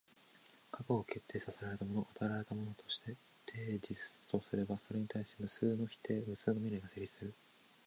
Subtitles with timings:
[0.71, 3.15] 過去を決定せられたもの、与えられたものとして
[3.45, 7.31] テージスとすれば、それに対し無数の否定、無数の未来が成立する。